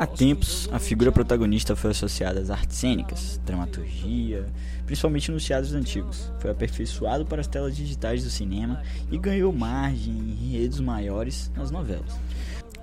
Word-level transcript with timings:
Há 0.00 0.06
tempos, 0.06 0.70
a 0.72 0.78
figura 0.78 1.12
protagonista 1.12 1.76
foi 1.76 1.90
associada 1.90 2.40
às 2.40 2.48
artes 2.48 2.78
cênicas, 2.78 3.38
dramaturgia, 3.44 4.46
principalmente 4.86 5.30
nos 5.30 5.44
teatros 5.44 5.74
antigos. 5.74 6.32
Foi 6.38 6.50
aperfeiçoado 6.50 7.26
para 7.26 7.42
as 7.42 7.46
telas 7.46 7.76
digitais 7.76 8.24
do 8.24 8.30
cinema 8.30 8.82
e 9.12 9.18
ganhou 9.18 9.52
margem 9.52 10.14
em 10.14 10.54
enredos 10.54 10.80
maiores 10.80 11.52
nas 11.54 11.70
novelas. 11.70 12.18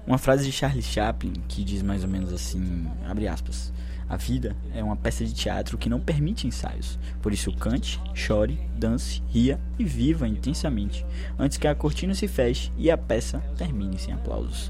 Uma 0.06 0.20
frase 0.20 0.46
de 0.46 0.52
Charlie 0.52 0.84
Chaplin 0.84 1.34
que 1.48 1.64
diz 1.64 1.82
mais 1.82 2.04
ou 2.04 2.10
menos 2.10 2.32
assim, 2.32 2.86
abre 3.10 3.28
aspas, 3.28 3.74
a 4.12 4.18
vida 4.18 4.58
é 4.76 4.84
uma 4.84 4.98
peça 4.98 5.24
de 5.24 5.34
teatro 5.34 5.78
que 5.78 5.88
não 5.88 6.02
permite 6.02 6.46
ensaios. 6.46 7.00
Por 7.22 7.32
isso 7.32 7.50
cante, 7.54 7.98
chore, 8.14 8.60
dance, 8.76 9.24
ria 9.30 9.58
e 9.80 9.86
viva 9.86 10.28
intensamente, 10.28 11.06
antes 11.40 11.58
que 11.58 11.66
a 11.66 11.74
cortina 11.74 12.14
se 12.14 12.28
feche 12.28 12.74
e 12.78 12.92
a 12.92 12.98
peça 12.98 13.42
termine 13.56 13.98
sem 13.98 14.14
aplausos. 14.14 14.70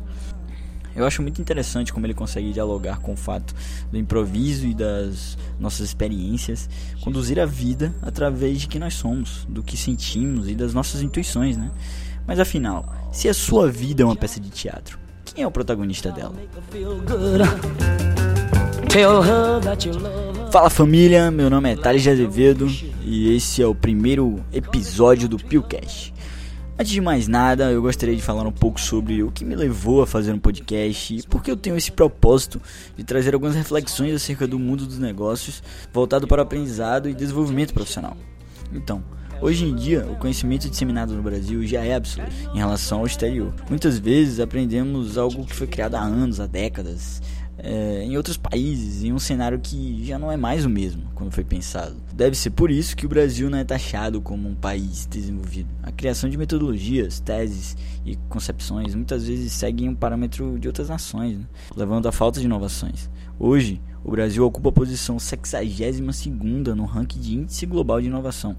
Eu 0.96 1.08
acho 1.08 1.24
muito 1.24 1.42
interessante 1.42 1.92
como 1.92 2.06
ele 2.06 2.14
consegue 2.14 2.54
dialogar 2.54 3.00
com 3.00 3.14
o 3.14 3.18
fato 3.18 3.56
do 3.92 3.98
improviso 3.98 4.68
e 4.68 4.76
das 4.76 5.36
nossas 5.60 5.88
experiências, 5.88 6.70
conduzir 7.02 7.40
a 7.40 7.46
vida 7.46 7.96
através 8.00 8.62
de 8.62 8.68
quem 8.68 8.80
nós 8.80 8.94
somos, 8.94 9.48
do 9.50 9.64
que 9.64 9.76
sentimos 9.76 10.48
e 10.50 10.54
das 10.54 10.72
nossas 10.72 11.02
intuições, 11.02 11.58
né? 11.58 11.72
Mas 12.28 12.40
afinal, 12.40 13.10
se 13.12 13.28
a 13.28 13.34
sua 13.34 13.72
vida 13.72 14.04
é 14.04 14.06
uma 14.06 14.16
peça 14.16 14.40
de 14.40 14.52
teatro, 14.52 15.00
quem 15.26 15.44
é 15.44 15.48
o 15.48 15.52
protagonista 15.52 16.12
dela? 16.12 16.36
Fala 20.52 20.70
família, 20.70 21.32
meu 21.32 21.50
nome 21.50 21.72
é 21.72 21.78
Thales 21.78 22.04
de 22.04 22.10
Azevedo 22.10 22.70
e 23.06 23.34
esse 23.34 23.62
é 23.62 23.66
o 23.66 23.74
primeiro 23.74 24.44
episódio 24.52 25.30
do 25.30 25.38
PillCast. 25.38 26.14
Antes 26.78 26.92
de 26.92 27.00
mais 27.00 27.26
nada, 27.26 27.72
eu 27.72 27.82
gostaria 27.82 28.14
de 28.14 28.22
falar 28.22 28.46
um 28.46 28.52
pouco 28.52 28.82
sobre 28.82 29.24
o 29.24 29.32
que 29.32 29.46
me 29.46 29.56
levou 29.56 30.02
a 30.02 30.08
fazer 30.08 30.34
um 30.34 30.40
podcast 30.40 31.16
e 31.16 31.24
por 31.24 31.42
que 31.42 31.50
eu 31.50 31.56
tenho 31.56 31.78
esse 31.78 31.90
propósito 31.90 32.62
de 32.98 33.06
trazer 33.06 33.34
algumas 33.34 33.56
reflexões 33.56 34.14
acerca 34.14 34.46
do 34.46 34.60
mundo 34.60 34.86
dos 34.86 35.00
negócios 35.00 35.64
voltado 35.94 36.28
para 36.28 36.42
o 36.42 36.44
aprendizado 36.44 37.08
e 37.08 37.14
desenvolvimento 37.14 37.74
profissional. 37.74 38.18
Então, 38.74 39.02
Hoje 39.42 39.66
em 39.66 39.74
dia, 39.74 40.06
o 40.06 40.16
conhecimento 40.18 40.70
disseminado 40.70 41.16
no 41.16 41.24
Brasil 41.24 41.66
já 41.66 41.84
é 41.84 41.96
absoluto 41.96 42.32
em 42.54 42.60
relação 42.60 43.00
ao 43.00 43.08
exterior. 43.08 43.52
Muitas 43.68 43.98
vezes 43.98 44.40
aprendemos 44.40 45.18
algo 45.18 45.48
que 45.48 45.56
foi 45.56 45.66
criado 45.66 45.96
há 45.96 46.02
anos, 46.02 46.40
há 46.40 46.46
décadas, 46.46 47.20
é, 47.64 48.04
em 48.04 48.18
outros 48.18 48.38
países, 48.38 49.04
em 49.04 49.14
um 49.14 49.20
cenário 49.20 49.60
que 49.60 50.04
já 50.06 50.18
não 50.18 50.32
é 50.32 50.38
mais 50.38 50.66
o 50.66 50.70
mesmo 50.70 51.04
quando 51.14 51.32
foi 51.32 51.44
pensado. 51.44 51.96
Deve 52.14 52.36
ser 52.36 52.50
por 52.50 52.72
isso 52.72 52.96
que 52.96 53.06
o 53.06 53.10
Brasil 53.10 53.50
não 53.50 53.58
é 53.58 53.64
taxado 53.64 54.20
como 54.20 54.50
um 54.50 54.56
país 54.56 55.08
desenvolvido. 55.10 55.70
A 55.84 55.92
criação 55.92 56.30
de 56.30 56.38
metodologias, 56.38 57.20
teses 57.20 57.78
e 58.06 58.16
concepções 58.30 58.96
muitas 58.96 59.28
vezes 59.28 59.54
seguem 59.54 59.90
um 59.90 59.96
parâmetro 59.96 60.60
de 60.60 60.68
outras 60.68 60.90
nações, 60.90 61.38
né? 61.38 61.46
levando 61.76 62.08
à 62.08 62.12
falta 62.12 62.40
de 62.40 62.46
inovações. 62.46 63.10
Hoje, 63.40 63.82
o 64.04 64.12
Brasil 64.12 64.44
ocupa 64.44 64.70
a 64.70 64.74
posição 64.74 65.20
62 65.20 66.00
no 66.76 66.86
ranking 66.86 67.20
de 67.20 67.36
índice 67.36 67.66
global 67.66 68.02
de 68.02 68.08
inovação, 68.08 68.56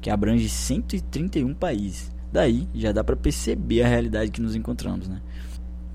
que 0.00 0.08
abrange 0.08 0.48
131 0.48 1.52
países. 1.54 2.10
Daí 2.32 2.66
já 2.74 2.92
dá 2.92 3.04
para 3.04 3.16
perceber 3.16 3.82
a 3.82 3.88
realidade 3.88 4.30
que 4.30 4.40
nos 4.40 4.54
encontramos, 4.54 5.08
né? 5.08 5.20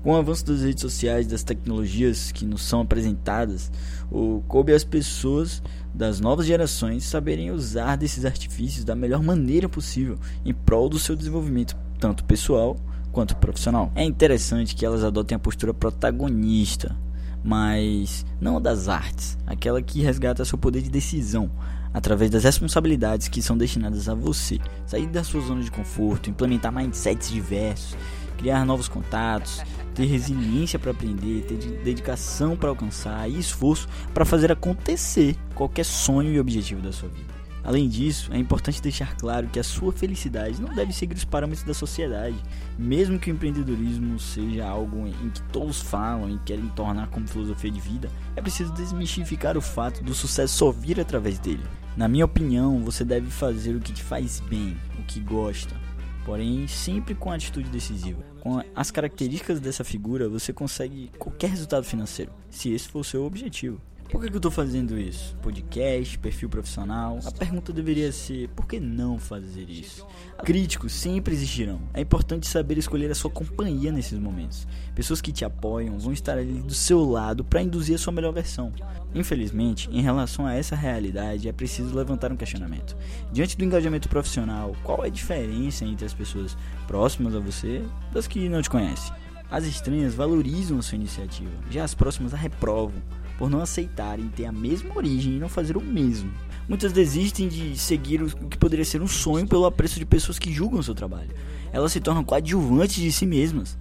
Com 0.02 0.12
o 0.12 0.16
avanço 0.16 0.44
das 0.46 0.62
redes 0.62 0.80
sociais, 0.80 1.28
das 1.28 1.44
tecnologias 1.44 2.32
que 2.32 2.44
nos 2.44 2.62
são 2.62 2.80
apresentadas, 2.80 3.70
o 4.10 4.42
coube 4.48 4.72
às 4.72 4.82
pessoas 4.82 5.62
das 5.94 6.18
novas 6.18 6.44
gerações 6.44 7.04
saberem 7.04 7.52
usar 7.52 7.96
desses 7.96 8.24
artifícios 8.24 8.84
da 8.84 8.96
melhor 8.96 9.22
maneira 9.22 9.68
possível 9.68 10.18
em 10.44 10.52
prol 10.52 10.88
do 10.88 10.98
seu 10.98 11.14
desenvolvimento, 11.14 11.76
tanto 12.00 12.24
pessoal 12.24 12.76
quanto 13.12 13.36
profissional. 13.36 13.92
É 13.94 14.02
interessante 14.02 14.74
que 14.74 14.84
elas 14.84 15.04
adotem 15.04 15.36
a 15.36 15.38
postura 15.38 15.72
protagonista, 15.72 16.96
mas 17.44 18.26
não 18.40 18.56
a 18.56 18.60
das 18.60 18.88
artes, 18.88 19.38
aquela 19.46 19.80
que 19.80 20.02
resgata 20.02 20.44
seu 20.44 20.58
poder 20.58 20.82
de 20.82 20.90
decisão 20.90 21.48
através 21.94 22.30
das 22.30 22.44
responsabilidades 22.44 23.28
que 23.28 23.42
são 23.42 23.56
destinadas 23.56 24.08
a 24.08 24.14
você. 24.14 24.58
Sair 24.86 25.06
da 25.06 25.22
sua 25.22 25.42
zona 25.42 25.62
de 25.62 25.70
conforto, 25.70 26.30
implementar 26.30 26.72
mindsets 26.72 27.30
diversos, 27.30 27.96
criar 28.42 28.66
novos 28.66 28.88
contatos, 28.88 29.62
ter 29.94 30.04
resiliência 30.04 30.76
para 30.76 30.90
aprender, 30.90 31.42
ter 31.42 31.56
dedicação 31.84 32.56
para 32.56 32.70
alcançar 32.70 33.30
e 33.30 33.38
esforço 33.38 33.88
para 34.12 34.24
fazer 34.24 34.50
acontecer 34.50 35.36
qualquer 35.54 35.84
sonho 35.84 36.32
e 36.32 36.40
objetivo 36.40 36.82
da 36.82 36.90
sua 36.90 37.08
vida. 37.08 37.32
Além 37.62 37.88
disso, 37.88 38.32
é 38.32 38.38
importante 38.38 38.82
deixar 38.82 39.16
claro 39.16 39.46
que 39.46 39.60
a 39.60 39.62
sua 39.62 39.92
felicidade 39.92 40.60
não 40.60 40.74
deve 40.74 40.92
seguir 40.92 41.14
os 41.14 41.24
parâmetros 41.24 41.64
da 41.64 41.72
sociedade. 41.72 42.34
Mesmo 42.76 43.20
que 43.20 43.30
o 43.30 43.34
empreendedorismo 43.34 44.18
seja 44.18 44.66
algo 44.66 45.06
em 45.06 45.30
que 45.30 45.40
todos 45.52 45.80
falam 45.80 46.28
e 46.28 46.38
querem 46.40 46.66
tornar 46.70 47.06
como 47.10 47.28
filosofia 47.28 47.70
de 47.70 47.80
vida, 47.80 48.10
é 48.34 48.42
preciso 48.42 48.72
desmistificar 48.72 49.56
o 49.56 49.60
fato 49.60 50.02
do 50.02 50.12
sucesso 50.12 50.56
só 50.56 50.72
vir 50.72 50.98
através 50.98 51.38
dele. 51.38 51.62
Na 51.96 52.08
minha 52.08 52.24
opinião, 52.24 52.82
você 52.82 53.04
deve 53.04 53.30
fazer 53.30 53.76
o 53.76 53.80
que 53.80 53.92
te 53.92 54.02
faz 54.02 54.40
bem, 54.40 54.76
o 54.98 55.04
que 55.04 55.20
gosta, 55.20 55.76
porém 56.24 56.66
sempre 56.66 57.14
com 57.14 57.30
atitude 57.30 57.68
decisiva. 57.68 58.22
Com 58.40 58.62
as 58.74 58.90
características 58.90 59.60
dessa 59.60 59.84
figura, 59.84 60.28
você 60.28 60.52
consegue 60.52 61.10
qualquer 61.18 61.50
resultado 61.50 61.84
financeiro, 61.84 62.32
se 62.50 62.72
esse 62.72 62.88
for 62.88 63.00
o 63.00 63.04
seu 63.04 63.24
objetivo. 63.24 63.80
Por 64.12 64.20
que, 64.20 64.28
que 64.28 64.34
eu 64.34 64.40
estou 64.40 64.50
fazendo 64.50 64.98
isso? 64.98 65.34
Podcast, 65.40 66.18
perfil 66.18 66.50
profissional? 66.50 67.18
A 67.24 67.30
pergunta 67.30 67.72
deveria 67.72 68.12
ser: 68.12 68.46
por 68.50 68.66
que 68.66 68.78
não 68.78 69.18
fazer 69.18 69.70
isso? 69.70 70.06
Críticos 70.44 70.92
sempre 70.92 71.32
existirão. 71.32 71.80
É 71.94 72.02
importante 72.02 72.46
saber 72.46 72.76
escolher 72.76 73.10
a 73.10 73.14
sua 73.14 73.30
companhia 73.30 73.90
nesses 73.90 74.18
momentos. 74.18 74.68
Pessoas 74.94 75.22
que 75.22 75.32
te 75.32 75.46
apoiam 75.46 75.98
vão 75.98 76.12
estar 76.12 76.36
ali 76.36 76.60
do 76.60 76.74
seu 76.74 77.02
lado 77.02 77.42
para 77.42 77.62
induzir 77.62 77.94
a 77.94 77.98
sua 77.98 78.12
melhor 78.12 78.34
versão. 78.34 78.70
Infelizmente, 79.14 79.88
em 79.90 80.02
relação 80.02 80.44
a 80.44 80.52
essa 80.52 80.76
realidade, 80.76 81.48
é 81.48 81.52
preciso 81.52 81.96
levantar 81.96 82.30
um 82.30 82.36
questionamento. 82.36 82.94
Diante 83.32 83.56
do 83.56 83.64
engajamento 83.64 84.10
profissional, 84.10 84.76
qual 84.84 85.02
é 85.04 85.06
a 85.06 85.10
diferença 85.10 85.86
entre 85.86 86.04
as 86.04 86.12
pessoas 86.12 86.54
próximas 86.86 87.34
a 87.34 87.40
você 87.40 87.82
das 88.12 88.26
que 88.26 88.46
não 88.46 88.60
te 88.60 88.68
conhecem? 88.68 89.10
As 89.50 89.64
estranhas 89.64 90.14
valorizam 90.14 90.78
a 90.78 90.82
sua 90.82 90.96
iniciativa, 90.96 91.50
já 91.70 91.82
as 91.82 91.94
próximas 91.94 92.34
a 92.34 92.36
reprovam 92.36 93.02
por 93.42 93.50
não 93.50 93.60
aceitarem 93.60 94.28
ter 94.28 94.46
a 94.46 94.52
mesma 94.52 94.96
origem 94.96 95.34
e 95.34 95.40
não 95.40 95.48
fazer 95.48 95.76
o 95.76 95.80
mesmo. 95.80 96.30
Muitas 96.68 96.92
desistem 96.92 97.48
de 97.48 97.76
seguir 97.76 98.22
o 98.22 98.28
que 98.28 98.56
poderia 98.56 98.84
ser 98.84 99.02
um 99.02 99.08
sonho 99.08 99.48
pelo 99.48 99.66
apreço 99.66 99.98
de 99.98 100.06
pessoas 100.06 100.38
que 100.38 100.52
julgam 100.52 100.80
seu 100.80 100.94
trabalho. 100.94 101.30
Elas 101.72 101.90
se 101.90 102.00
tornam 102.00 102.22
coadjuvantes 102.22 103.02
de 103.02 103.10
si 103.10 103.26
mesmas. 103.26 103.76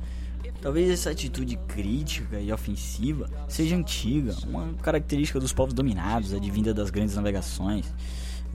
Talvez 0.64 0.90
essa 0.90 1.12
atitude 1.12 1.60
crítica 1.68 2.40
e 2.40 2.52
ofensiva 2.52 3.30
seja 3.48 3.76
antiga, 3.76 4.36
uma 4.48 4.74
característica 4.82 5.40
dos 5.40 5.54
povos 5.54 5.76
dominados, 5.76 6.34
advinda 6.34 6.74
das 6.74 6.90
grandes 6.90 7.16
navegações. 7.16 7.86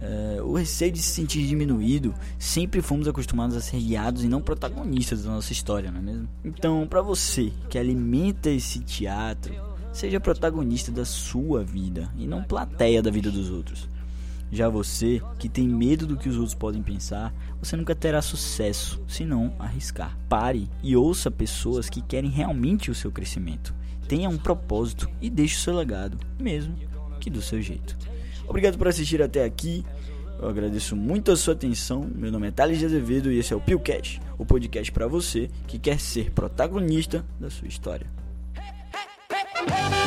É, 0.00 0.42
o 0.42 0.54
receio 0.54 0.90
de 0.90 0.98
se 0.98 1.10
sentir 1.10 1.46
diminuído, 1.46 2.12
sempre 2.36 2.82
fomos 2.82 3.06
acostumados 3.06 3.56
a 3.56 3.60
ser 3.60 3.78
guiados 3.78 4.24
e 4.24 4.28
não 4.28 4.42
protagonistas 4.42 5.22
da 5.22 5.30
nossa 5.30 5.52
história, 5.52 5.88
não 5.88 6.00
é 6.00 6.02
mesmo? 6.02 6.28
Então, 6.44 6.84
para 6.84 7.00
você 7.00 7.52
que 7.70 7.78
alimenta 7.78 8.50
esse 8.50 8.80
teatro, 8.80 9.54
Seja 9.96 10.20
protagonista 10.20 10.92
da 10.92 11.06
sua 11.06 11.64
vida 11.64 12.12
e 12.18 12.26
não 12.26 12.44
plateia 12.44 13.02
da 13.02 13.10
vida 13.10 13.30
dos 13.30 13.48
outros. 13.48 13.88
Já 14.52 14.68
você, 14.68 15.22
que 15.38 15.48
tem 15.48 15.66
medo 15.66 16.06
do 16.06 16.18
que 16.18 16.28
os 16.28 16.36
outros 16.36 16.52
podem 16.52 16.82
pensar, 16.82 17.32
você 17.58 17.78
nunca 17.78 17.94
terá 17.94 18.20
sucesso 18.20 19.02
se 19.08 19.24
não 19.24 19.54
arriscar. 19.58 20.14
Pare 20.28 20.68
e 20.82 20.94
ouça 20.94 21.30
pessoas 21.30 21.88
que 21.88 22.02
querem 22.02 22.28
realmente 22.28 22.90
o 22.90 22.94
seu 22.94 23.10
crescimento. 23.10 23.74
Tenha 24.06 24.28
um 24.28 24.36
propósito 24.36 25.08
e 25.18 25.30
deixe 25.30 25.56
o 25.56 25.60
seu 25.60 25.74
legado, 25.74 26.18
mesmo 26.38 26.76
que 27.18 27.30
do 27.30 27.40
seu 27.40 27.62
jeito. 27.62 27.96
Obrigado 28.46 28.76
por 28.76 28.88
assistir 28.88 29.22
até 29.22 29.44
aqui. 29.44 29.82
Eu 30.38 30.46
agradeço 30.46 30.94
muito 30.94 31.32
a 31.32 31.36
sua 31.38 31.54
atenção. 31.54 32.06
Meu 32.14 32.30
nome 32.30 32.48
é 32.48 32.50
Thales 32.50 32.78
de 32.78 32.84
Azevedo 32.84 33.32
e 33.32 33.38
esse 33.38 33.54
é 33.54 33.56
o 33.56 33.62
PillCast, 33.62 34.20
o 34.36 34.44
podcast 34.44 34.92
para 34.92 35.06
você 35.06 35.48
que 35.66 35.78
quer 35.78 35.98
ser 35.98 36.32
protagonista 36.32 37.24
da 37.40 37.48
sua 37.48 37.66
história. 37.66 38.25
Hey! 39.68 40.05